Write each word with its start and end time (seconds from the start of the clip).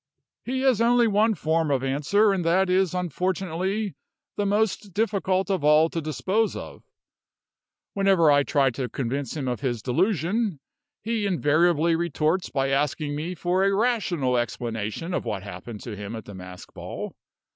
"He 0.43 0.61
has 0.61 0.81
only 0.81 1.05
one 1.07 1.35
form 1.35 1.69
of 1.69 1.83
answer, 1.83 2.33
and 2.33 2.43
that 2.43 2.71
is, 2.71 2.95
unfortunately, 2.95 3.93
the 4.35 4.47
most 4.47 4.95
difficult 4.95 5.51
of 5.51 5.63
all 5.63 5.91
to 5.91 6.01
dispose 6.01 6.55
of. 6.55 6.83
Whenever 7.93 8.31
I 8.31 8.41
try 8.41 8.71
to 8.71 8.89
convince 8.89 9.37
him 9.37 9.47
of 9.47 9.59
his 9.59 9.83
delusion, 9.83 10.59
he 11.03 11.27
invariably 11.27 11.95
retorts 11.95 12.49
by 12.49 12.69
asking 12.69 13.15
me 13.15 13.35
for 13.35 13.63
a 13.63 13.75
rational 13.75 14.37
explanation 14.37 15.13
of 15.13 15.23
what 15.25 15.43
happened 15.43 15.81
to 15.81 15.95
him 15.95 16.15
at 16.15 16.25
the 16.25 16.33
masked 16.33 16.73
ball. 16.73 17.15